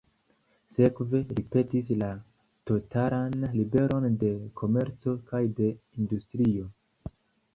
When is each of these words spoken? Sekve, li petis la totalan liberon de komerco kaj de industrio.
Sekve, 0.77 1.19
li 1.39 1.43
petis 1.55 1.89
la 2.03 2.07
totalan 2.71 3.37
liberon 3.59 4.09
de 4.23 4.33
komerco 4.61 5.13
kaj 5.33 5.43
de 5.61 5.67
industrio. 6.01 6.69